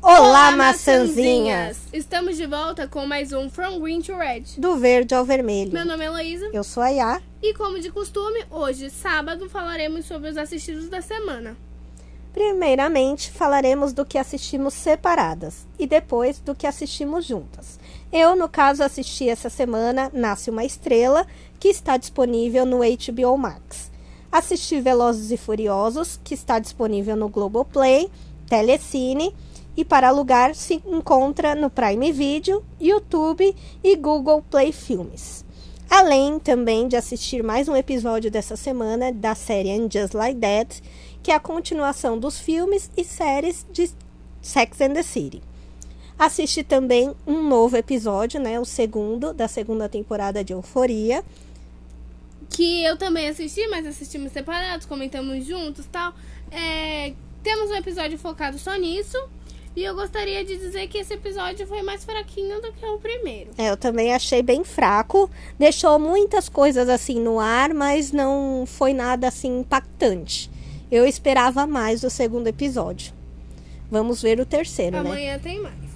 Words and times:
Olá, 0.00 0.52
maçãzinhas! 0.52 1.76
Estamos 1.92 2.36
de 2.36 2.46
volta 2.46 2.86
com 2.86 3.04
mais 3.04 3.32
um 3.32 3.50
From 3.50 3.80
Green 3.80 4.00
to 4.00 4.16
Red. 4.16 4.44
Do 4.56 4.76
verde 4.76 5.12
ao 5.12 5.24
vermelho. 5.24 5.72
Meu 5.72 5.84
nome 5.84 6.04
é 6.04 6.06
Heloísa. 6.06 6.48
Eu 6.52 6.62
sou 6.62 6.84
a 6.84 6.88
Yá. 6.88 7.20
E 7.42 7.52
como 7.54 7.80
de 7.80 7.90
costume, 7.90 8.44
hoje, 8.48 8.90
sábado, 8.90 9.50
falaremos 9.50 10.06
sobre 10.06 10.30
os 10.30 10.36
assistidos 10.36 10.88
da 10.88 11.02
semana. 11.02 11.56
Primeiramente, 12.32 13.28
falaremos 13.32 13.92
do 13.92 14.04
que 14.06 14.18
assistimos 14.18 14.72
separadas 14.72 15.66
e 15.76 15.84
depois 15.84 16.38
do 16.38 16.54
que 16.54 16.68
assistimos 16.68 17.24
juntas. 17.24 17.80
Eu, 18.12 18.36
no 18.36 18.48
caso, 18.48 18.84
assisti 18.84 19.28
essa 19.28 19.50
semana 19.50 20.10
Nasce 20.14 20.48
uma 20.48 20.64
Estrela, 20.64 21.26
que 21.58 21.68
está 21.68 21.96
disponível 21.96 22.64
no 22.64 22.78
HBO 22.78 23.36
Max. 23.36 23.90
Assisti 24.30 24.80
Velozes 24.80 25.32
e 25.32 25.36
Furiosos, 25.36 26.20
que 26.22 26.34
está 26.34 26.60
disponível 26.60 27.16
no 27.16 27.28
Globoplay, 27.28 28.08
Telecine 28.48 29.34
e 29.78 29.84
para 29.84 30.08
alugar 30.08 30.56
se 30.56 30.82
encontra 30.84 31.54
no 31.54 31.70
Prime 31.70 32.10
Video, 32.10 32.64
YouTube 32.80 33.54
e 33.84 33.94
Google 33.94 34.42
Play 34.42 34.72
Filmes. 34.72 35.44
Além 35.88 36.40
também 36.40 36.88
de 36.88 36.96
assistir 36.96 37.44
mais 37.44 37.68
um 37.68 37.76
episódio 37.76 38.28
dessa 38.28 38.56
semana 38.56 39.12
da 39.12 39.36
série 39.36 39.70
And 39.70 39.88
Just 39.88 40.14
Like 40.14 40.40
That, 40.40 40.82
que 41.22 41.30
é 41.30 41.36
a 41.36 41.38
continuação 41.38 42.18
dos 42.18 42.40
filmes 42.40 42.90
e 42.96 43.04
séries 43.04 43.64
de 43.70 43.88
Sex 44.42 44.80
and 44.80 44.94
the 44.94 45.04
City. 45.04 45.40
Assisti 46.18 46.64
também 46.64 47.14
um 47.24 47.40
novo 47.48 47.76
episódio, 47.76 48.40
né, 48.40 48.58
o 48.58 48.64
segundo 48.64 49.32
da 49.32 49.46
segunda 49.46 49.88
temporada 49.88 50.42
de 50.42 50.52
Euforia, 50.52 51.24
que 52.50 52.82
eu 52.82 52.96
também 52.96 53.28
assisti, 53.28 53.64
mas 53.68 53.86
assistimos 53.86 54.32
separados, 54.32 54.86
comentamos 54.86 55.46
juntos, 55.46 55.86
tal. 55.86 56.12
É, 56.50 57.12
temos 57.44 57.70
um 57.70 57.74
episódio 57.74 58.18
focado 58.18 58.58
só 58.58 58.74
nisso. 58.74 59.16
E 59.78 59.84
eu 59.84 59.94
gostaria 59.94 60.44
de 60.44 60.56
dizer 60.56 60.88
que 60.88 60.98
esse 60.98 61.14
episódio 61.14 61.64
foi 61.64 61.82
mais 61.82 62.04
fraquinho 62.04 62.60
do 62.60 62.72
que 62.72 62.84
o 62.84 62.98
primeiro. 62.98 63.50
É, 63.56 63.70
eu 63.70 63.76
também 63.76 64.12
achei 64.12 64.42
bem 64.42 64.64
fraco. 64.64 65.30
Deixou 65.56 66.00
muitas 66.00 66.48
coisas 66.48 66.88
assim 66.88 67.20
no 67.20 67.38
ar, 67.38 67.72
mas 67.72 68.10
não 68.10 68.64
foi 68.66 68.92
nada 68.92 69.28
assim 69.28 69.60
impactante. 69.60 70.50
Eu 70.90 71.06
esperava 71.06 71.64
mais 71.64 72.00
do 72.00 72.10
segundo 72.10 72.48
episódio. 72.48 73.12
Vamos 73.88 74.20
ver 74.20 74.40
o 74.40 74.44
terceiro, 74.44 74.96
Amanhã 74.96 75.14
né? 75.14 75.20
Amanhã 75.20 75.38
tem 75.38 75.62
mais. 75.62 75.88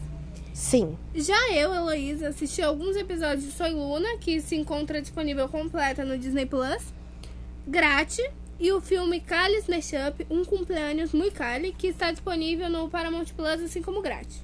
Sim. 0.55 0.97
Já 1.13 1.51
eu, 1.51 1.75
Heloísa, 1.75 2.29
assisti 2.29 2.63
alguns 2.63 2.95
episódios 2.95 3.47
de 3.47 3.51
Soy 3.51 3.73
Luna, 3.73 4.17
que 4.21 4.41
se 4.41 4.55
encontra 4.55 5.03
disponível 5.03 5.49
completa 5.49 6.05
no 6.05 6.17
Disney 6.17 6.47
Plus. 6.47 6.85
Grátis 7.67 8.31
e 8.63 8.71
o 8.71 8.81
filme 8.81 9.19
Cálice 9.19 9.69
Mashup, 9.69 10.25
Um 10.31 10.45
Cumpleaños 10.45 11.13
Muy 11.13 11.33
Cali, 11.33 11.75
que 11.77 11.89
está 11.89 12.13
disponível 12.13 12.71
no 12.71 12.89
Paramount 12.89 13.27
Plus, 13.35 13.61
assim 13.61 13.83
como 13.83 14.01
grátis. 14.01 14.41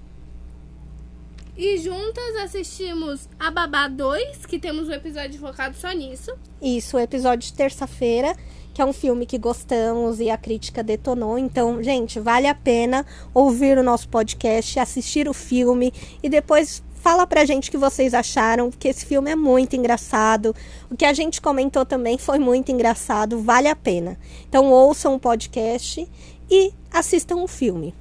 E 1.56 1.78
juntas 1.78 2.36
assistimos 2.42 3.28
A 3.38 3.48
Babá 3.52 3.86
2, 3.86 4.44
que 4.44 4.58
temos 4.58 4.88
um 4.88 4.92
episódio 4.92 5.38
focado 5.38 5.76
só 5.76 5.92
nisso. 5.92 6.32
Isso, 6.60 6.96
o 6.96 7.00
episódio 7.00 7.46
de 7.46 7.52
terça-feira, 7.52 8.34
que 8.74 8.82
é 8.82 8.84
um 8.84 8.92
filme 8.92 9.24
que 9.24 9.38
gostamos 9.38 10.18
e 10.18 10.30
a 10.30 10.36
crítica 10.36 10.82
detonou. 10.82 11.38
Então, 11.38 11.80
gente, 11.80 12.18
vale 12.18 12.48
a 12.48 12.54
pena 12.56 13.06
ouvir 13.32 13.78
o 13.78 13.84
nosso 13.84 14.08
podcast, 14.08 14.80
assistir 14.80 15.28
o 15.28 15.32
filme 15.32 15.92
e 16.20 16.28
depois 16.28 16.82
Fala 17.00 17.26
pra 17.26 17.44
gente 17.44 17.68
o 17.68 17.70
que 17.70 17.78
vocês 17.78 18.12
acharam, 18.12 18.70
que 18.70 18.88
esse 18.88 19.06
filme 19.06 19.30
é 19.30 19.36
muito 19.36 19.76
engraçado. 19.76 20.54
O 20.90 20.96
que 20.96 21.04
a 21.04 21.12
gente 21.12 21.40
comentou 21.40 21.86
também 21.86 22.18
foi 22.18 22.38
muito 22.38 22.72
engraçado, 22.72 23.40
vale 23.40 23.68
a 23.68 23.76
pena. 23.76 24.18
Então 24.48 24.70
ouçam 24.70 25.14
o 25.14 25.18
podcast 25.18 26.06
e 26.50 26.72
assistam 26.92 27.36
o 27.36 27.48
filme. 27.48 27.94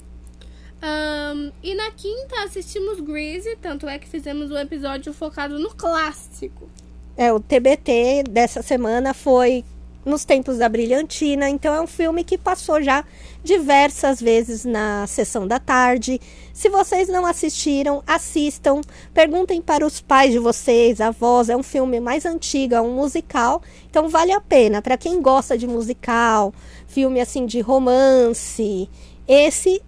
Um, 0.81 1.51
e 1.63 1.73
na 1.73 1.91
quinta 1.91 2.43
assistimos 2.43 2.99
Grease, 2.99 3.55
tanto 3.61 3.87
é 3.87 3.97
que 3.97 4.07
fizemos 4.07 4.51
um 4.51 4.57
episódio 4.57 5.13
focado 5.13 5.57
no 5.57 5.73
clássico. 5.73 6.69
É, 7.15 7.33
o 7.33 7.39
TBT 7.39 8.23
dessa 8.29 8.61
semana 8.61 9.13
foi 9.13 9.65
nos 10.07 10.25
tempos 10.25 10.57
da 10.57 10.67
brilhantina. 10.67 11.49
Então 11.49 11.73
é 11.73 11.81
um 11.81 11.87
filme 11.87 12.23
que 12.23 12.37
passou 12.37 12.81
já 12.81 13.03
diversas 13.43 14.19
vezes 14.19 14.65
na 14.65 15.05
sessão 15.07 15.47
da 15.47 15.59
tarde. 15.59 16.19
Se 16.53 16.69
vocês 16.69 17.07
não 17.07 17.25
assistiram, 17.25 18.01
assistam. 18.07 18.81
Perguntem 19.13 19.61
para 19.61 19.85
os 19.85 20.01
pais 20.01 20.31
de 20.31 20.39
vocês, 20.39 20.99
avós. 20.99 21.49
É 21.49 21.55
um 21.55 21.63
filme 21.63 21.99
mais 21.99 22.25
antigo, 22.25 22.73
é 22.73 22.81
um 22.81 22.93
musical. 22.93 23.61
Então 23.89 24.09
vale 24.09 24.31
a 24.31 24.41
pena 24.41 24.81
para 24.81 24.97
quem 24.97 25.21
gosta 25.21 25.57
de 25.57 25.67
musical, 25.67 26.53
filme 26.87 27.21
assim 27.21 27.45
de 27.45 27.59
romance. 27.59 28.89
Esse 29.27 29.81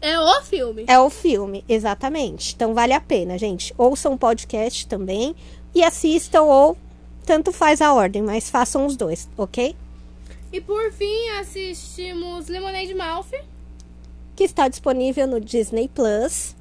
é 0.00 0.20
o 0.20 0.42
filme. 0.42 0.84
É 0.86 0.98
o 0.98 1.08
filme, 1.08 1.64
exatamente. 1.68 2.54
Então 2.54 2.74
vale 2.74 2.92
a 2.92 3.00
pena, 3.00 3.38
gente. 3.38 3.74
Ouçam 3.76 4.12
o 4.12 4.18
podcast 4.18 4.86
também 4.86 5.34
e 5.74 5.82
assistam 5.82 6.42
ou 6.42 6.76
tanto 7.24 7.52
faz 7.52 7.80
a 7.80 7.92
ordem, 7.92 8.22
mas 8.22 8.50
façam 8.50 8.86
os 8.86 8.96
dois, 8.96 9.28
ok? 9.36 9.74
E 10.52 10.60
por 10.60 10.92
fim, 10.92 11.30
assistimos 11.40 12.46
Lemonade 12.46 12.94
Mouth, 12.94 13.32
que 14.36 14.44
está 14.44 14.68
disponível 14.68 15.26
no 15.26 15.40
Disney 15.40 15.88
Plus. 15.88 16.54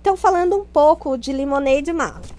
Então, 0.00 0.16
falando 0.16 0.56
um 0.56 0.64
pouco 0.64 1.16
de 1.16 1.32
Lemonade 1.32 1.92
Mouth. 1.92 2.34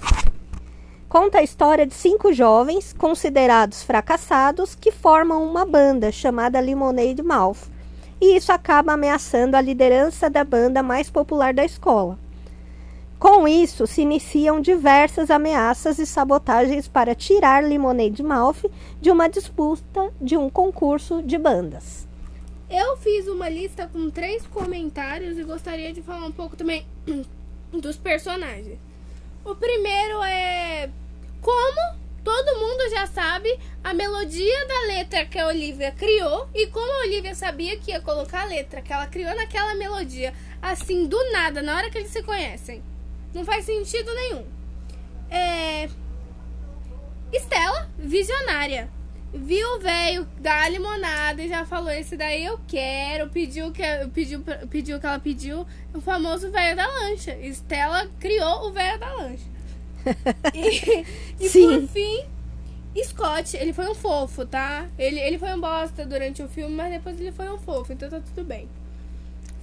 Conta 1.09 1.39
a 1.39 1.43
história 1.43 1.85
de 1.85 1.93
cinco 1.93 2.33
jovens 2.33 2.93
considerados 2.93 3.81
fracassados 3.83 4.75
que 4.75 4.91
formam 4.91 5.43
uma 5.43 5.65
banda 5.65 6.11
chamada 6.11 6.59
Lemonade 6.59 7.23
Mouth. 7.23 7.69
E 8.19 8.35
isso 8.35 8.51
acaba 8.51 8.93
ameaçando 8.93 9.55
a 9.55 9.61
liderança 9.61 10.29
da 10.29 10.43
banda 10.43 10.83
mais 10.83 11.09
popular 11.09 11.53
da 11.53 11.63
escola. 11.63 12.19
Com 13.19 13.47
isso, 13.47 13.87
se 13.87 14.01
iniciam 14.01 14.61
diversas 14.61 15.31
ameaças 15.31 15.97
e 15.97 16.05
sabotagens 16.05 16.87
para 16.87 17.15
tirar 17.15 17.63
Lemonade 17.63 18.21
Mouth 18.21 18.69
de 19.01 19.09
uma 19.09 19.27
disputa 19.27 20.13
de 20.21 20.37
um 20.37 20.51
concurso 20.51 21.23
de 21.23 21.35
bandas. 21.35 22.07
Eu 22.69 22.95
fiz 22.97 23.27
uma 23.27 23.49
lista 23.49 23.89
com 23.91 24.11
três 24.11 24.45
comentários 24.45 25.39
e 25.39 25.43
gostaria 25.43 25.91
de 25.91 26.03
falar 26.03 26.27
um 26.27 26.31
pouco 26.31 26.55
também 26.55 26.85
dos 27.73 27.97
personagens. 27.97 28.77
O 29.43 29.55
primeiro 29.55 30.21
é 30.23 30.87
como 31.41 31.97
todo 32.23 32.59
mundo 32.59 32.89
já 32.91 33.07
sabe 33.07 33.57
a 33.83 33.95
melodia 33.95 34.67
da 34.67 34.81
letra 34.93 35.25
que 35.25 35.39
a 35.39 35.47
Olivia 35.47 35.91
criou 35.91 36.47
e 36.53 36.67
como 36.67 36.91
a 36.91 37.05
Olivia 37.05 37.33
sabia 37.33 37.79
que 37.79 37.89
ia 37.89 38.01
colocar 38.01 38.41
a 38.41 38.45
letra 38.45 38.81
que 38.81 38.93
ela 38.93 39.07
criou 39.07 39.33
naquela 39.33 39.73
melodia, 39.73 40.33
assim 40.61 41.07
do 41.07 41.17
nada, 41.31 41.63
na 41.63 41.77
hora 41.77 41.89
que 41.89 41.97
eles 41.97 42.11
se 42.11 42.21
conhecem. 42.21 42.83
Não 43.33 43.45
faz 43.45 43.65
sentido 43.65 44.13
nenhum. 44.13 44.45
É... 45.29 45.89
Estela, 47.31 47.89
visionária. 47.97 48.89
Viu 49.33 49.75
o 49.75 49.79
velho 49.79 50.25
da 50.39 50.67
limonada 50.69 51.43
e 51.43 51.49
já 51.49 51.65
falou: 51.65 51.91
Esse 51.91 52.15
daí 52.15 52.45
eu 52.45 52.59
quero. 52.67 53.29
Pediu 53.29 53.71
que, 53.71 53.83
pediu, 54.13 54.41
pediu 54.69 54.99
que 54.99 55.05
ela 55.05 55.19
pediu. 55.19 55.65
O 55.93 55.99
famoso 55.99 56.49
velho 56.49 56.75
da 56.75 56.87
lancha. 56.87 57.35
Estela 57.35 58.07
criou 58.19 58.67
o 58.67 58.71
velho 58.71 58.99
da 58.99 59.13
lancha. 59.13 59.45
e, 60.53 61.05
e 61.45 61.49
Sim. 61.49 61.81
por 61.81 61.87
fim, 61.89 62.25
Scott, 63.03 63.57
ele 63.57 63.73
foi 63.73 63.87
um 63.89 63.95
fofo, 63.95 64.45
tá? 64.45 64.87
Ele, 64.97 65.19
ele 65.19 65.37
foi 65.37 65.53
um 65.53 65.59
bosta 65.59 66.05
durante 66.05 66.41
o 66.41 66.47
filme, 66.47 66.73
mas 66.73 66.91
depois 66.91 67.19
ele 67.19 67.31
foi 67.31 67.49
um 67.49 67.57
fofo, 67.57 67.93
então 67.93 68.09
tá 68.09 68.19
tudo 68.19 68.45
bem. 68.45 68.67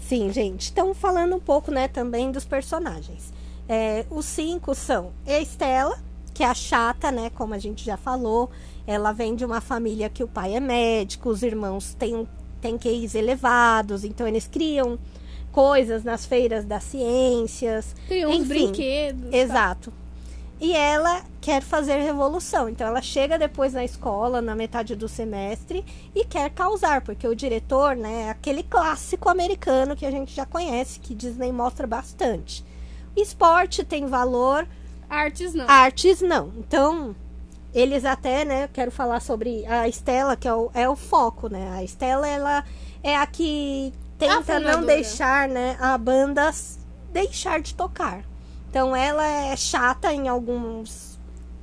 Sim, 0.00 0.30
gente. 0.30 0.70
Então, 0.70 0.94
falando 0.94 1.34
um 1.34 1.40
pouco, 1.40 1.70
né, 1.70 1.88
também 1.88 2.30
dos 2.30 2.44
personagens. 2.44 3.32
É, 3.68 4.04
os 4.10 4.24
cinco 4.24 4.74
são 4.74 5.12
Estela, 5.26 5.98
que 6.32 6.42
é 6.42 6.46
a 6.46 6.54
chata, 6.54 7.10
né? 7.10 7.30
Como 7.30 7.54
a 7.54 7.58
gente 7.58 7.84
já 7.84 7.96
falou. 7.96 8.50
Ela 8.86 9.12
vem 9.12 9.34
de 9.34 9.44
uma 9.44 9.60
família 9.60 10.10
que 10.10 10.22
o 10.22 10.28
pai 10.28 10.54
é 10.54 10.60
médico, 10.60 11.30
os 11.30 11.42
irmãos 11.42 11.94
têm, 11.94 12.28
têm 12.60 12.76
QIs 12.76 13.14
elevados, 13.14 14.04
então 14.04 14.28
eles 14.28 14.46
criam 14.46 14.98
coisas 15.50 16.04
nas 16.04 16.26
feiras 16.26 16.64
das 16.64 16.82
ciências. 16.84 17.94
Tem 18.08 18.26
uns 18.26 18.46
brinquedos. 18.46 19.32
Exato. 19.32 19.90
Tá. 19.90 19.96
E 20.60 20.72
ela 20.72 21.22
quer 21.40 21.62
fazer 21.62 21.96
revolução. 21.98 22.68
Então 22.68 22.86
ela 22.86 23.00
chega 23.00 23.38
depois 23.38 23.72
na 23.72 23.84
escola, 23.84 24.40
na 24.40 24.54
metade 24.54 24.94
do 24.96 25.08
semestre, 25.08 25.84
e 26.14 26.24
quer 26.24 26.50
causar, 26.50 27.02
porque 27.02 27.26
o 27.26 27.34
diretor, 27.34 27.96
né, 27.96 28.22
é 28.22 28.30
aquele 28.30 28.62
clássico 28.62 29.28
americano 29.28 29.96
que 29.96 30.06
a 30.06 30.10
gente 30.10 30.34
já 30.34 30.44
conhece, 30.44 31.00
que 31.00 31.14
Disney 31.14 31.52
mostra 31.52 31.86
bastante. 31.86 32.64
Esporte 33.16 33.84
tem 33.84 34.06
valor. 34.06 34.66
Artes 35.08 35.54
não. 35.54 35.68
Artes 35.68 36.20
não. 36.20 36.52
Então, 36.58 37.14
eles 37.72 38.04
até, 38.04 38.44
né, 38.44 38.68
quero 38.72 38.90
falar 38.90 39.20
sobre 39.20 39.64
a 39.66 39.88
Estela, 39.88 40.36
que 40.36 40.48
é 40.48 40.54
o, 40.54 40.70
é 40.74 40.88
o 40.88 40.96
foco, 40.96 41.48
né? 41.48 41.72
A 41.76 41.82
Estela, 41.82 42.26
ela 42.26 42.64
é 43.02 43.16
a 43.16 43.26
que 43.26 43.92
tenta 44.18 44.56
a 44.56 44.60
não 44.60 44.84
deixar, 44.84 45.48
né, 45.48 45.76
a 45.80 45.96
banda 45.98 46.50
deixar 47.12 47.60
de 47.60 47.74
tocar. 47.74 48.24
Então, 48.70 48.94
ela 48.94 49.24
é 49.26 49.56
chata 49.56 50.12
em 50.12 50.28
alguns 50.28 51.14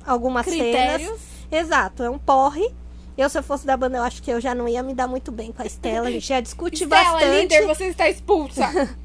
algumas 0.06 0.46
Critérios. 0.46 1.02
cenas. 1.02 1.20
Exato, 1.50 2.02
é 2.02 2.10
um 2.10 2.18
porre. 2.18 2.74
Eu, 3.16 3.28
se 3.28 3.38
eu 3.38 3.42
fosse 3.42 3.66
da 3.66 3.76
banda, 3.76 3.98
eu 3.98 4.02
acho 4.02 4.22
que 4.22 4.30
eu 4.30 4.40
já 4.40 4.54
não 4.54 4.66
ia 4.66 4.82
me 4.82 4.94
dar 4.94 5.06
muito 5.06 5.30
bem 5.30 5.52
com 5.52 5.62
a 5.62 5.66
Estela. 5.66 6.08
A 6.08 6.10
gente 6.10 6.30
ia 6.30 6.40
discutir 6.40 6.84
Estela, 6.84 7.12
bastante. 7.12 7.42
líder, 7.42 7.66
você 7.66 7.84
está 7.86 8.08
expulsa. 8.08 8.66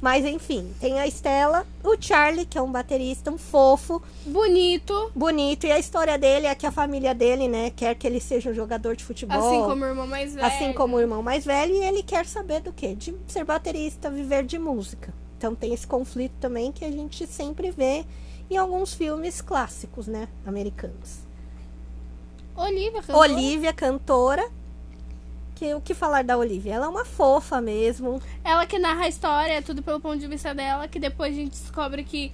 Mas 0.00 0.24
enfim, 0.24 0.74
tem 0.78 0.98
a 1.00 1.06
Estela, 1.06 1.66
o 1.82 1.96
Charlie, 1.98 2.44
que 2.44 2.58
é 2.58 2.62
um 2.62 2.70
baterista, 2.70 3.30
um 3.30 3.38
fofo, 3.38 4.02
Bonito. 4.26 5.10
bonito. 5.14 5.66
E 5.66 5.72
a 5.72 5.78
história 5.78 6.18
dele 6.18 6.46
é 6.46 6.54
que 6.54 6.66
a 6.66 6.72
família 6.72 7.14
dele, 7.14 7.48
né, 7.48 7.70
quer 7.70 7.94
que 7.94 8.06
ele 8.06 8.20
seja 8.20 8.50
um 8.50 8.54
jogador 8.54 8.94
de 8.94 9.04
futebol. 9.04 9.38
Assim 9.38 9.62
como 9.62 9.84
o 9.84 9.88
irmão 9.88 10.06
mais 10.06 10.34
velho. 10.34 10.46
Assim 10.46 10.72
como 10.74 10.96
o 10.96 11.00
irmão 11.00 11.22
mais 11.22 11.44
velho, 11.44 11.74
e 11.74 11.82
ele 11.82 12.02
quer 12.02 12.26
saber 12.26 12.60
do 12.60 12.72
quê? 12.72 12.94
De 12.94 13.16
ser 13.26 13.44
baterista, 13.44 14.10
viver 14.10 14.44
de 14.44 14.58
música. 14.58 15.14
Então 15.38 15.54
tem 15.54 15.72
esse 15.72 15.86
conflito 15.86 16.34
também 16.40 16.72
que 16.72 16.84
a 16.84 16.90
gente 16.90 17.26
sempre 17.26 17.70
vê 17.70 18.04
em 18.50 18.56
alguns 18.56 18.94
filmes 18.94 19.40
clássicos, 19.40 20.06
né? 20.06 20.28
Americanos. 20.44 21.26
Olivia, 22.54 23.02
cantora. 23.02 23.18
Olivia, 23.18 23.72
cantora. 23.72 24.50
Que, 25.56 25.74
o 25.74 25.80
que 25.80 25.94
falar 25.94 26.22
da 26.22 26.36
Olivia? 26.36 26.74
Ela 26.74 26.84
é 26.84 26.88
uma 26.88 27.06
fofa 27.06 27.62
mesmo. 27.62 28.20
Ela 28.44 28.66
que 28.66 28.78
narra 28.78 29.04
a 29.04 29.08
história, 29.08 29.62
tudo 29.62 29.82
pelo 29.82 29.98
ponto 29.98 30.18
de 30.18 30.28
vista 30.28 30.54
dela, 30.54 30.86
que 30.86 31.00
depois 31.00 31.32
a 31.32 31.36
gente 31.36 31.58
descobre 31.58 32.04
que 32.04 32.30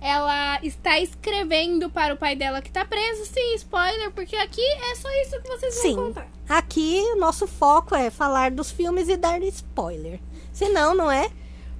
ela 0.00 0.58
está 0.60 0.98
escrevendo 0.98 1.88
para 1.88 2.12
o 2.12 2.16
pai 2.16 2.34
dela 2.34 2.60
que 2.60 2.72
tá 2.72 2.84
preso. 2.84 3.26
Sim, 3.26 3.54
spoiler, 3.54 4.10
porque 4.10 4.34
aqui 4.34 4.60
é 4.60 4.94
só 4.96 5.08
isso 5.22 5.40
que 5.40 5.48
vocês 5.48 5.74
Sim. 5.74 5.94
vão 5.94 6.06
contar. 6.06 6.28
Aqui 6.48 7.00
o 7.14 7.16
nosso 7.16 7.46
foco 7.46 7.94
é 7.94 8.10
falar 8.10 8.50
dos 8.50 8.72
filmes 8.72 9.08
e 9.08 9.16
dar 9.16 9.40
spoiler. 9.44 10.20
Senão, 10.52 10.96
não 10.96 11.10
é? 11.10 11.30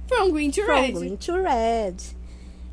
From 0.07 0.31
Green 0.31 0.49
to 0.49 0.63
From 0.63 0.73
Red. 0.73 0.91
Green 0.93 1.17
to 1.17 1.33
Red. 1.33 1.97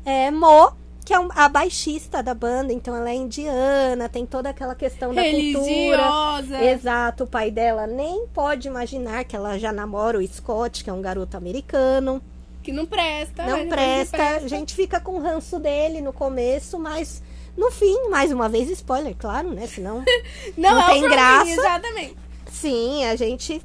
É 0.05 0.31
Mo, 0.31 0.73
que 1.03 1.13
é 1.13 1.17
a 1.17 1.49
baixista 1.49 2.23
da 2.23 2.33
banda, 2.33 2.71
então 2.71 2.95
ela 2.95 3.09
é 3.09 3.15
indiana, 3.15 4.07
tem 4.07 4.25
toda 4.25 4.49
aquela 4.49 4.73
questão 4.73 5.13
da 5.13 5.21
cultura. 5.21 5.67
Religiosa. 5.67 6.63
Exato, 6.63 7.23
o 7.25 7.27
pai 7.27 7.51
dela 7.51 7.85
nem 7.85 8.25
pode 8.27 8.67
imaginar 8.67 9.25
que 9.25 9.35
ela 9.35 9.57
já 9.59 9.73
namora 9.73 10.17
o 10.17 10.27
Scott, 10.27 10.83
que 10.83 10.89
é 10.89 10.93
um 10.93 11.01
garoto 11.01 11.35
americano. 11.35 12.21
Que 12.61 12.71
não 12.71 12.85
presta. 12.85 13.43
Não 13.43 13.51
mas 13.51 13.69
depois 13.69 14.09
presta, 14.09 14.45
a 14.45 14.47
gente 14.47 14.73
fica 14.73 14.99
com 14.99 15.19
ranço 15.19 15.59
dele 15.59 15.99
no 15.99 16.13
começo, 16.13 16.79
mas 16.79 17.21
no 17.57 17.69
fim, 17.69 18.09
mais 18.09 18.31
uma 18.31 18.47
vez, 18.47 18.69
spoiler, 18.69 19.15
claro, 19.17 19.51
né? 19.51 19.67
Senão, 19.67 20.05
Não, 20.57 20.71
não 20.71 20.81
é 20.81 20.85
o 20.85 20.93
tem 20.93 21.01
graça. 21.03 21.43
Green, 21.43 21.53
exatamente. 21.59 22.17
sim, 22.49 23.05
a 23.05 23.15
gente 23.17 23.61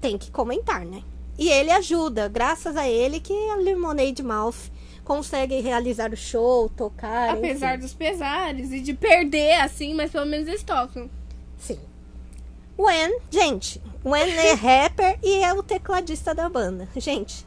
tem 0.00 0.16
que 0.16 0.30
comentar, 0.30 0.84
né? 0.84 1.02
E 1.36 1.50
ele 1.50 1.70
ajuda, 1.70 2.28
graças 2.28 2.76
a 2.76 2.88
ele 2.88 3.18
que 3.18 3.34
a 3.50 3.56
Lemonade 3.56 4.22
Mouth 4.22 4.70
consegue 5.06 5.60
realizar 5.60 6.12
o 6.12 6.16
show, 6.16 6.68
tocar. 6.68 7.30
Apesar 7.30 7.74
enfim. 7.74 7.82
dos 7.82 7.94
pesares 7.94 8.72
e 8.72 8.80
de 8.80 8.92
perder, 8.92 9.60
assim, 9.60 9.94
mas 9.94 10.10
pelo 10.10 10.26
menos 10.26 10.48
eles 10.48 10.64
tocam. 10.64 11.08
Sim. 11.56 11.78
Wen, 12.76 13.18
gente, 13.30 13.80
Wen 14.04 14.28
é 14.30 14.52
rapper 14.58 15.18
e 15.22 15.42
é 15.42 15.54
o 15.54 15.62
tecladista 15.62 16.34
da 16.34 16.48
banda. 16.48 16.88
Gente, 16.96 17.46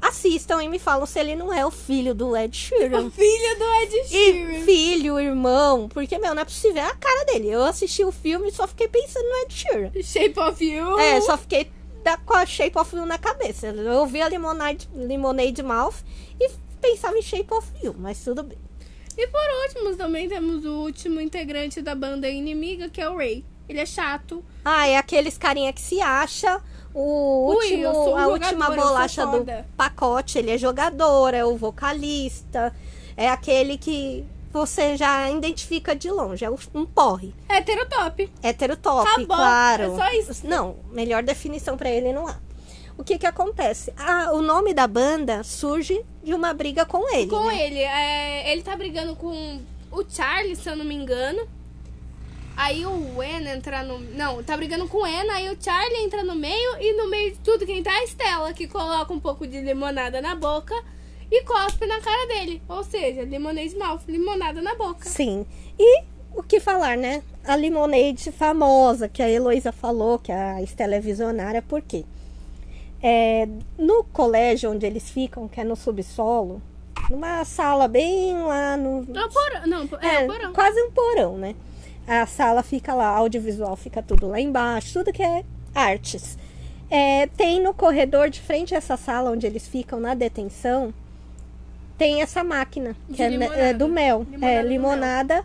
assistam 0.00 0.62
e 0.62 0.68
me 0.68 0.78
falam 0.78 1.04
se 1.04 1.18
ele 1.18 1.34
não 1.34 1.52
é 1.52 1.66
o 1.66 1.70
filho 1.70 2.14
do 2.14 2.36
Ed 2.36 2.56
Sheeran. 2.56 3.06
O 3.06 3.10
filho 3.10 3.58
do 3.58 3.64
Ed 3.82 3.94
E 3.96 4.08
Sheeran. 4.08 4.64
filho, 4.64 5.18
irmão, 5.18 5.88
porque, 5.88 6.16
meu, 6.16 6.32
não 6.34 6.42
é 6.42 6.44
possível. 6.44 6.80
É 6.80 6.86
a 6.86 6.94
cara 6.94 7.24
dele. 7.24 7.50
Eu 7.50 7.64
assisti 7.64 8.04
o 8.04 8.12
filme 8.12 8.48
e 8.48 8.52
só 8.52 8.68
fiquei 8.68 8.86
pensando 8.86 9.24
no 9.28 9.36
Ed 9.42 9.52
Sheeran. 9.52 9.90
Shape 10.02 10.38
of 10.38 10.64
You. 10.64 10.98
É, 10.98 11.20
só 11.20 11.36
fiquei 11.36 11.70
da, 12.04 12.16
com 12.18 12.34
a 12.34 12.46
Shape 12.46 12.78
of 12.78 12.94
You 12.94 13.04
na 13.04 13.18
cabeça. 13.18 13.66
Eu 13.66 14.00
ouvi 14.00 14.22
a 14.22 14.28
Lemonade, 14.28 14.88
Lemonade 14.94 15.62
Mouth 15.62 15.96
e 16.40 16.50
pensava 16.84 17.16
em 17.16 17.22
Shape 17.22 17.54
of 17.54 17.66
You, 17.82 17.94
mas 17.98 18.22
tudo 18.22 18.42
bem. 18.42 18.58
E 19.16 19.26
por 19.28 19.40
último, 19.62 19.96
também 19.96 20.28
temos 20.28 20.64
o 20.66 20.82
último 20.82 21.20
integrante 21.20 21.80
da 21.80 21.94
banda 21.94 22.28
inimiga, 22.28 22.90
que 22.90 23.00
é 23.00 23.08
o 23.08 23.16
Ray. 23.16 23.44
Ele 23.66 23.80
é 23.80 23.86
chato. 23.86 24.44
Ah, 24.62 24.86
é 24.86 24.98
aqueles 24.98 25.38
carinha 25.38 25.72
que 25.72 25.80
se 25.80 26.00
acha 26.00 26.60
o 26.92 27.54
Ui, 27.56 27.86
último, 27.86 28.10
um 28.10 28.16
a 28.16 28.26
última 28.26 28.70
bolacha 28.70 29.24
do 29.24 29.46
pacote. 29.76 30.38
Ele 30.38 30.50
é 30.50 30.58
jogador, 30.58 31.32
é 31.32 31.44
o 31.44 31.56
vocalista, 31.56 32.74
é 33.16 33.28
aquele 33.30 33.78
que 33.78 34.24
você 34.52 34.96
já 34.96 35.30
identifica 35.30 35.96
de 35.96 36.10
longe, 36.10 36.44
é 36.44 36.50
um 36.50 36.84
porre. 36.84 37.34
Heterotop. 37.48 38.30
Hétero 38.42 38.76
top, 38.76 39.08
Acabou, 39.08 39.26
claro. 39.36 39.82
é 39.84 39.96
só 39.96 40.12
isso. 40.12 40.46
Não, 40.46 40.76
melhor 40.92 41.22
definição 41.22 41.76
pra 41.78 41.90
ele 41.90 42.12
não 42.12 42.28
há. 42.28 42.36
O 42.96 43.02
que 43.02 43.18
que 43.18 43.26
acontece? 43.26 43.92
O 44.32 44.40
nome 44.40 44.72
da 44.72 44.86
banda 44.86 45.42
surge 45.42 46.04
de 46.22 46.32
uma 46.32 46.54
briga 46.54 46.86
com 46.86 47.08
ele. 47.14 47.28
Com 47.28 47.46
né? 47.46 47.66
ele. 47.66 47.80
é, 47.80 48.52
ele 48.52 48.62
tá 48.62 48.76
brigando 48.76 49.16
com 49.16 49.60
o 49.90 50.04
Charlie, 50.08 50.56
se 50.56 50.68
eu 50.68 50.76
não 50.76 50.84
me 50.84 50.94
engano. 50.94 51.46
Aí 52.56 52.86
o 52.86 53.16
Wen 53.16 53.48
entra 53.48 53.82
no. 53.82 53.98
Não, 53.98 54.42
tá 54.42 54.56
brigando 54.56 54.86
com 54.86 54.98
o 54.98 55.02
Wen, 55.02 55.28
aí 55.30 55.50
o 55.50 55.56
Charlie 55.60 56.04
entra 56.04 56.22
no 56.22 56.36
meio 56.36 56.76
e 56.80 56.96
no 56.96 57.10
meio 57.10 57.32
de 57.32 57.38
tudo 57.40 57.66
quem 57.66 57.82
tá 57.82 57.92
é 57.92 57.96
a 57.96 58.04
Estela, 58.04 58.52
que 58.52 58.68
coloca 58.68 59.12
um 59.12 59.18
pouco 59.18 59.44
de 59.44 59.60
limonada 59.60 60.20
na 60.20 60.36
boca 60.36 60.74
e 61.30 61.42
cospe 61.42 61.84
na 61.86 62.00
cara 62.00 62.28
dele. 62.28 62.62
Ou 62.68 62.84
seja, 62.84 63.22
limonade 63.22 63.76
mouth, 63.76 64.02
limonada 64.06 64.62
na 64.62 64.76
boca. 64.76 65.08
Sim. 65.08 65.44
E 65.76 66.04
o 66.32 66.42
que 66.42 66.60
falar, 66.60 66.96
né? 66.96 67.22
A 67.44 67.54
Lemonade 67.56 68.30
famosa, 68.32 69.08
que 69.08 69.22
a 69.22 69.28
Heloísa 69.28 69.72
falou, 69.72 70.18
que 70.18 70.32
a 70.32 70.62
Estela 70.62 70.94
é 70.94 71.00
visionária, 71.00 71.60
por 71.60 71.82
quê? 71.82 72.04
É, 73.06 73.46
no 73.76 74.02
colégio 74.04 74.70
onde 74.70 74.86
eles 74.86 75.10
ficam, 75.10 75.46
que 75.46 75.60
é 75.60 75.64
no 75.64 75.76
subsolo, 75.76 76.62
numa 77.10 77.44
sala 77.44 77.86
bem 77.86 78.34
lá 78.42 78.78
no. 78.78 79.02
É 79.02 79.28
porão. 79.28 79.66
Não, 79.66 79.82
é, 80.00 80.24
o 80.24 80.26
porão. 80.26 80.52
quase 80.54 80.80
um 80.80 80.90
porão, 80.90 81.36
né? 81.36 81.54
A 82.08 82.24
sala 82.26 82.62
fica 82.62 82.94
lá, 82.94 83.08
audiovisual 83.08 83.76
fica 83.76 84.02
tudo 84.02 84.26
lá 84.26 84.40
embaixo, 84.40 84.94
tudo 84.94 85.12
que 85.12 85.22
é 85.22 85.44
artes. 85.74 86.38
É, 86.90 87.26
tem 87.26 87.60
no 87.60 87.74
corredor 87.74 88.30
de 88.30 88.40
frente 88.40 88.74
a 88.74 88.78
essa 88.78 88.96
sala 88.96 89.30
onde 89.30 89.46
eles 89.46 89.68
ficam 89.68 90.00
na 90.00 90.14
detenção, 90.14 90.94
tem 91.98 92.22
essa 92.22 92.42
máquina, 92.42 92.96
que 93.12 93.22
é, 93.22 93.28
limonada. 93.28 93.60
é 93.60 93.74
do 93.74 93.86
mel. 93.86 94.26
Limonada 94.30 94.46
é 94.52 94.62
limonada 94.62 95.44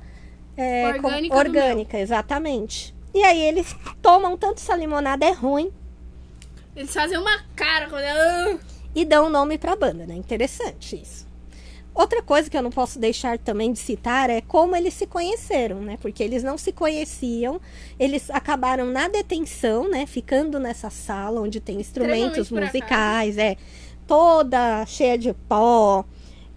é, 0.56 0.94
com- 0.94 1.08
Orgânica 1.08 1.36
do 1.36 1.40
orgânica, 1.40 2.00
exatamente. 2.00 2.96
E 3.14 3.22
aí 3.24 3.42
eles 3.42 3.76
tomam 4.02 4.38
tanto 4.38 4.60
essa 4.60 4.76
limonada, 4.78 5.26
é 5.26 5.32
ruim, 5.32 5.72
Eles 6.76 6.94
fazem 6.94 7.18
uma 7.18 7.44
cara 7.56 7.90
quando. 7.90 8.60
E 8.96 9.06
dão 9.06 9.30
nome 9.30 9.58
pra 9.58 9.76
banda, 9.76 10.06
né? 10.06 10.16
Interessante 10.16 11.02
isso. 11.02 11.28
Outra 11.94 12.22
coisa 12.22 12.50
que 12.50 12.56
eu 12.56 12.62
não 12.62 12.70
posso 12.70 12.98
deixar 12.98 13.38
também 13.38 13.74
de 13.74 13.80
citar 13.80 14.30
é 14.30 14.42
como 14.42 14.76
eles 14.76 14.94
se 14.94 15.06
conheceram, 15.06 15.82
né? 15.82 15.98
Porque 16.02 16.24
eles 16.24 16.44
não 16.44 16.58
se 16.58 16.72
conheciam, 16.72 17.60
eles 18.00 18.30
acabaram 18.30 18.86
na 18.86 19.08
detenção, 19.08 19.90
né? 19.90 20.06
Ficando 20.06 20.60
nessa 20.60 20.90
sala 20.90 21.42
onde 21.42 21.60
tem 21.60 21.80
instrumentos 21.80 22.50
musicais, 22.52 23.38
é 23.38 23.58
toda 24.08 24.86
cheia 24.86 25.18
de 25.18 25.34
pó, 25.34 26.06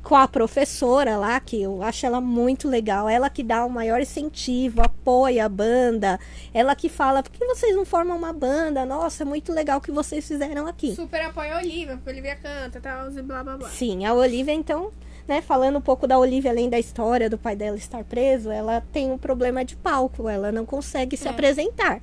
com 0.02 0.16
a 0.16 0.26
professora 0.26 1.16
lá, 1.16 1.38
que 1.38 1.62
eu 1.62 1.82
acho 1.82 2.04
ela 2.04 2.20
muito 2.20 2.68
legal, 2.68 3.08
ela 3.08 3.30
que 3.30 3.42
dá 3.42 3.64
o 3.64 3.70
maior 3.70 4.00
incentivo, 4.00 4.82
apoia 4.82 5.44
a 5.44 5.48
banda, 5.48 6.18
ela 6.52 6.74
que 6.74 6.88
fala, 6.88 7.22
por 7.22 7.30
que 7.30 7.44
vocês 7.46 7.74
não 7.76 7.84
formam 7.84 8.16
uma 8.16 8.32
banda? 8.32 8.84
Nossa, 8.84 9.22
é 9.22 9.26
muito 9.26 9.52
legal 9.52 9.78
o 9.78 9.80
que 9.80 9.92
vocês 9.92 10.26
fizeram 10.26 10.66
aqui. 10.66 10.94
Super 10.96 11.22
apoia 11.22 11.54
a 11.54 11.58
Olivia, 11.58 11.96
porque 11.96 12.10
a 12.10 12.12
Olivia 12.12 12.36
canta 12.36 12.80
tal, 12.80 13.10
e 13.12 13.22
blá 13.22 13.44
blá 13.44 13.56
blá. 13.56 13.68
Sim, 13.68 14.04
a 14.04 14.12
Olivia, 14.12 14.52
então, 14.52 14.90
né, 15.28 15.40
falando 15.40 15.78
um 15.78 15.82
pouco 15.82 16.06
da 16.06 16.18
Olivia, 16.18 16.50
além 16.50 16.68
da 16.68 16.78
história 16.80 17.30
do 17.30 17.38
pai 17.38 17.54
dela 17.54 17.76
estar 17.76 18.02
preso, 18.02 18.50
ela 18.50 18.82
tem 18.92 19.10
um 19.10 19.16
problema 19.18 19.64
de 19.64 19.76
palco, 19.76 20.28
ela 20.28 20.50
não 20.50 20.66
consegue 20.66 21.16
se 21.16 21.28
É. 21.28 21.30
apresentar. 21.30 22.00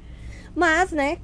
Mas, 0.56 0.92
né, 0.92 1.18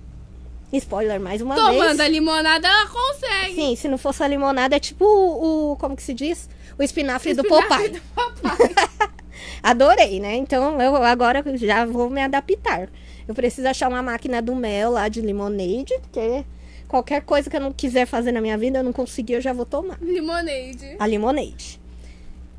spoiler 0.74 1.20
mais 1.20 1.42
uma 1.42 1.56
Tomando 1.56 2.02
a 2.02 2.04
vez. 2.06 2.12
limonada, 2.12 2.68
ela 2.68 2.88
consegue. 2.90 3.56
Sim, 3.56 3.76
se 3.76 3.88
não 3.88 3.98
fosse 3.98 4.24
a 4.24 4.28
limonada, 4.28 4.76
é 4.76 4.80
tipo 4.80 5.06
o, 5.06 5.72
o- 5.72 5.76
como 5.78 5.96
que 5.96 6.04
se 6.04 6.14
diz? 6.14 6.50
O 6.78 6.84
espinafre 6.84 7.34
do 7.34 7.42
Espinafre 7.44 7.70
Popeye. 7.70 7.90
do 7.90 8.02
Popeye. 8.14 8.76
Adorei, 9.64 10.20
né? 10.20 10.36
Então, 10.36 10.80
eu 10.82 10.96
agora 10.98 11.44
já 11.58 11.86
vou 11.86 12.10
me 12.10 12.22
adaptar. 12.22 12.90
Eu 13.28 13.34
preciso 13.34 13.68
achar 13.68 13.88
uma 13.90 14.02
máquina 14.04 14.42
do 14.42 14.56
mel 14.56 14.92
lá 14.92 15.08
de 15.08 15.22
limonade, 15.22 15.94
porque 16.02 16.46
qualquer 16.88 17.22
coisa 17.24 17.50
que 17.50 17.56
eu 17.56 17.62
não 17.62 17.74
quiser 17.74 18.06
fazer 18.06 18.32
na 18.32 18.42
minha 18.42 18.58
vida, 18.58 18.80
eu 18.80 18.84
não 18.84 18.94
conseguir, 18.94 19.34
eu 19.34 19.42
já 19.42 19.54
vou 19.54 19.66
tomar. 19.66 19.98
Limonade. 20.02 20.96
a 21.00 21.08
Limonade. 21.08 21.80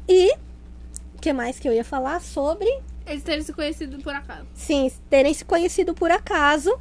E 0.08 0.32
o 1.14 1.20
que 1.20 1.32
mais 1.32 1.58
que 1.58 1.68
eu 1.68 1.72
ia 1.72 1.84
falar 1.84 2.20
sobre? 2.20 2.66
Eles 3.06 3.22
terem 3.22 3.42
se 3.42 3.52
conhecido 3.52 3.98
por 3.98 4.12
acaso. 4.14 4.46
Sim, 4.54 4.90
terem 5.08 5.32
se 5.32 5.44
conhecido 5.44 5.94
por 5.94 6.10
acaso. 6.10 6.76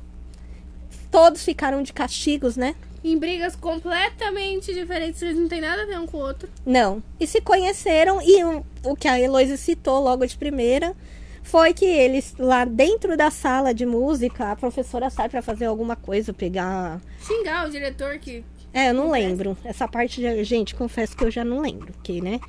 Todos 1.15 1.45
ficaram 1.45 1.81
de 1.81 1.93
castigos, 1.93 2.57
né? 2.57 2.75
Em 3.01 3.17
brigas 3.17 3.55
completamente 3.55 4.73
diferentes, 4.73 5.21
eles 5.21 5.37
não 5.37 5.47
têm 5.47 5.61
nada 5.61 5.83
a 5.83 5.85
ver 5.85 5.97
um 5.97 6.05
com 6.05 6.17
o 6.17 6.21
outro. 6.21 6.49
Não. 6.65 7.01
E 7.17 7.25
se 7.25 7.39
conheceram, 7.39 8.21
e 8.21 8.43
o, 8.43 8.65
o 8.83 8.95
que 8.97 9.07
a 9.07 9.17
Heloísa 9.17 9.55
citou 9.55 10.01
logo 10.01 10.25
de 10.25 10.37
primeira 10.37 10.93
foi 11.41 11.73
que 11.73 11.85
eles, 11.85 12.33
lá 12.37 12.65
dentro 12.65 13.15
da 13.15 13.31
sala 13.31 13.73
de 13.73 13.85
música, 13.85 14.51
a 14.51 14.55
professora 14.57 15.09
sai 15.09 15.29
pra 15.29 15.41
fazer 15.41 15.65
alguma 15.65 15.95
coisa, 15.95 16.33
pegar. 16.33 16.99
Xingar 17.21 17.65
o 17.67 17.71
diretor 17.71 18.17
que. 18.17 18.43
É, 18.73 18.89
eu 18.89 18.93
não 18.93 19.05
Confesso. 19.07 19.27
lembro. 19.27 19.57
Essa 19.63 19.87
parte, 19.87 20.21
já- 20.21 20.43
gente, 20.43 20.75
confesso 20.75 21.15
que 21.15 21.23
eu 21.23 21.31
já 21.31 21.45
não 21.45 21.61
lembro, 21.61 21.93
porque, 21.93 22.19
né? 22.19 22.41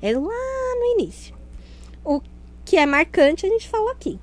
É 0.00 0.12
lá 0.16 0.20
no 0.22 1.00
início. 1.00 1.34
O 2.04 2.20
que 2.64 2.76
é 2.76 2.86
marcante 2.86 3.46
a 3.46 3.48
gente 3.48 3.68
fala 3.68 3.90
aqui. 3.90 4.16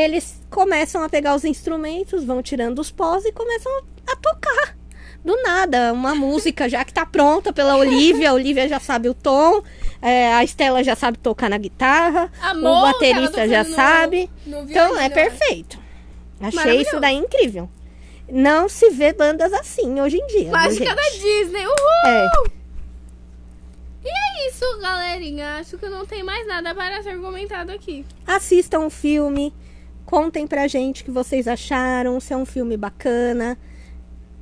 Eles 0.00 0.40
começam 0.50 1.02
a 1.02 1.08
pegar 1.08 1.34
os 1.34 1.44
instrumentos, 1.44 2.24
vão 2.24 2.42
tirando 2.42 2.78
os 2.78 2.90
pós 2.90 3.24
e 3.24 3.32
começam 3.32 3.70
a 4.06 4.16
tocar. 4.16 4.76
do 5.22 5.36
nada, 5.42 5.92
uma 5.92 6.14
música 6.14 6.66
já 6.68 6.82
que 6.82 6.94
tá 6.94 7.04
pronta 7.04 7.52
pela 7.52 7.76
Olivia. 7.76 8.30
A 8.30 8.32
Olivia 8.32 8.66
já 8.66 8.80
sabe 8.80 9.06
o 9.08 9.12
tom, 9.14 9.62
é, 10.00 10.32
a 10.32 10.42
Estela 10.42 10.82
já 10.82 10.96
sabe 10.96 11.18
tocar 11.18 11.50
na 11.50 11.58
guitarra, 11.58 12.32
Amor, 12.40 12.78
o 12.78 12.80
baterista 12.92 13.46
já 13.46 13.62
no- 13.62 13.74
sabe. 13.74 14.30
no 14.46 14.62
então 14.62 14.98
é 14.98 15.08
eu 15.08 15.10
perfeito. 15.10 15.78
Achei 16.40 16.80
isso 16.80 16.98
daí 16.98 17.16
incrível. 17.16 17.68
Não 18.32 18.66
se 18.68 18.88
vê 18.90 19.12
bandas 19.12 19.52
assim 19.52 20.00
hoje 20.00 20.16
em 20.16 20.26
dia. 20.28 20.50
Mágica 20.50 20.94
da 20.94 21.02
gente? 21.02 21.20
Disney, 21.20 21.66
uhul! 21.66 22.06
É. 22.06 22.28
E 24.02 24.08
é 24.08 24.48
isso, 24.48 24.64
galerinha. 24.80 25.56
Acho 25.56 25.76
que 25.76 25.88
não 25.88 26.06
tem 26.06 26.22
mais 26.22 26.46
nada 26.46 26.74
para 26.74 27.02
ser 27.02 27.18
comentado 27.20 27.70
aqui. 27.70 28.06
Assistam 28.26 28.80
o 28.86 28.90
filme, 28.90 29.52
contem 30.10 30.44
pra 30.44 30.66
gente 30.66 31.02
o 31.02 31.04
que 31.04 31.10
vocês 31.12 31.46
acharam, 31.46 32.18
se 32.18 32.32
é 32.32 32.36
um 32.36 32.44
filme 32.44 32.76
bacana. 32.76 33.56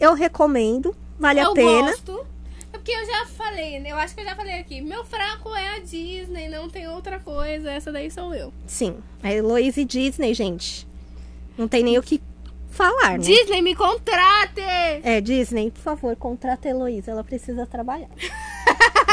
Eu 0.00 0.14
recomendo, 0.14 0.96
vale 1.18 1.40
eu 1.40 1.50
a 1.50 1.54
pena. 1.54 1.90
gosto. 1.90 2.26
É 2.72 2.78
porque 2.78 2.90
eu 2.90 3.04
já 3.04 3.26
falei, 3.26 3.78
né? 3.78 3.90
Eu 3.92 3.96
acho 3.96 4.14
que 4.14 4.22
eu 4.22 4.24
já 4.24 4.34
falei 4.34 4.58
aqui. 4.58 4.80
Meu 4.80 5.04
fraco 5.04 5.54
é 5.54 5.76
a 5.76 5.78
Disney, 5.80 6.48
não 6.48 6.70
tem 6.70 6.88
outra 6.88 7.20
coisa. 7.20 7.70
Essa 7.70 7.92
daí 7.92 8.10
sou 8.10 8.34
eu. 8.34 8.50
Sim, 8.66 8.96
a 9.22 9.30
Heloise 9.30 9.84
Disney, 9.84 10.32
gente. 10.32 10.88
Não 11.56 11.68
tem 11.68 11.82
nem 11.82 11.98
o 11.98 12.02
que 12.02 12.22
falar, 12.70 13.18
né? 13.18 13.24
Disney, 13.24 13.60
me 13.60 13.74
contrate! 13.74 14.60
É, 15.02 15.20
Disney, 15.20 15.70
por 15.70 15.80
favor, 15.82 16.16
contrata 16.16 16.68
a 16.68 16.70
Heloísa, 16.70 17.10
ela 17.10 17.24
precisa 17.24 17.66
trabalhar. 17.66 18.08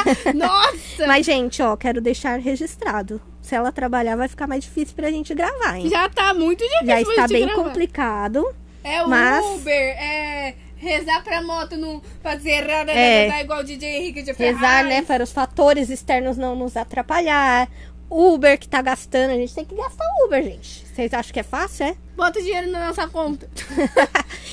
Nossa! 0.33 1.07
Mas, 1.07 1.25
gente, 1.25 1.61
ó, 1.61 1.75
quero 1.75 1.99
deixar 2.01 2.39
registrado. 2.39 3.21
Se 3.41 3.55
ela 3.55 3.71
trabalhar, 3.71 4.15
vai 4.15 4.27
ficar 4.27 4.47
mais 4.47 4.63
difícil 4.63 4.95
pra 4.95 5.09
gente 5.11 5.33
gravar, 5.35 5.77
hein? 5.77 5.89
Já 5.89 6.09
tá 6.09 6.33
muito 6.33 6.63
difícil 6.63 6.85
Já 6.87 7.01
está 7.01 7.27
bem 7.27 7.45
gravar. 7.45 7.63
complicado. 7.63 8.55
É 8.83 9.03
o 9.03 9.09
mas- 9.09 9.43
Uber, 9.45 9.71
é 9.73 10.55
rezar 10.77 11.23
pra 11.23 11.41
moto 11.41 11.75
não 11.77 12.01
fazer 12.21 12.49
errada, 12.51 12.91
É. 12.91 13.27
né? 13.29 13.41
igual 13.41 13.59
o 13.61 13.63
DJ 13.63 13.89
Henrique 13.97 14.21
de 14.23 14.33
Ferraz. 14.33 14.55
Rezar, 14.59 14.83
né, 14.85 15.01
para 15.01 15.23
os 15.23 15.31
fatores 15.31 15.89
externos 15.89 16.37
não 16.37 16.55
nos 16.55 16.75
atrapalhar. 16.77 17.67
Uber 18.09 18.59
que 18.59 18.67
tá 18.67 18.81
gastando, 18.83 19.31
a 19.31 19.35
gente 19.35 19.55
tem 19.55 19.65
que 19.65 19.75
gastar 19.75 20.05
Uber, 20.23 20.43
gente. 20.43 20.85
Vocês 20.85 21.11
acham 21.13 21.33
que 21.33 21.39
é 21.39 21.43
fácil, 21.43 21.87
é? 21.87 21.95
Bota 22.15 22.39
o 22.39 22.41
dinheiro 22.43 22.69
na 22.71 22.87
nossa 22.87 23.07
conta. 23.07 23.49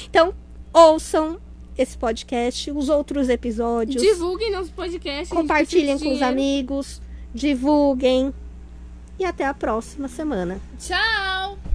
Então, 0.09 0.35
ouçam 0.73 1.39
esse 1.83 1.97
podcast, 1.97 2.71
os 2.71 2.89
outros 2.89 3.29
episódios. 3.29 4.03
Divulguem 4.03 4.51
nosso 4.51 4.73
podcast. 4.73 5.35
compartilhem 5.35 5.99
com 5.99 6.15
os 6.15 6.23
amigos, 6.23 7.01
divulguem. 7.35 8.33
E 9.19 9.25
até 9.25 9.45
a 9.45 9.55
próxima 9.55 10.09
semana. 10.09 10.61
Tchau! 10.79 11.72